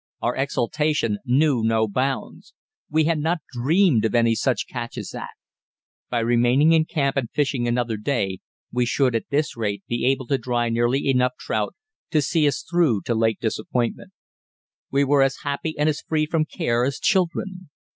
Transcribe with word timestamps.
Our 0.19 0.35
exultation 0.35 1.19
knew 1.25 1.61
no 1.63 1.87
bounds. 1.87 2.55
We 2.89 3.03
had 3.03 3.19
not 3.19 3.37
dreamed 3.53 4.03
of 4.03 4.15
any 4.15 4.33
such 4.33 4.65
catch 4.67 4.97
as 4.97 5.09
that. 5.11 5.29
By 6.09 6.21
remaining 6.21 6.73
in 6.73 6.85
camp 6.85 7.17
and 7.17 7.29
fishing 7.29 7.67
another 7.67 7.97
day, 7.97 8.39
we 8.71 8.87
should, 8.87 9.13
at 9.13 9.29
this 9.29 9.55
rate, 9.55 9.83
be 9.87 10.07
able 10.07 10.25
to 10.25 10.39
dry 10.39 10.69
nearly 10.69 11.07
enough 11.07 11.33
trout 11.37 11.75
to 12.09 12.19
see 12.23 12.47
us 12.47 12.63
through 12.67 13.01
to 13.03 13.13
Lake 13.13 13.37
Disappointment. 13.39 14.11
We 14.89 15.03
were 15.03 15.21
as 15.21 15.41
happy 15.43 15.77
and 15.77 15.87
as 15.87 16.01
free 16.01 16.25
from 16.25 16.45
care 16.45 16.83
as 16.83 16.97
children. 16.97 17.69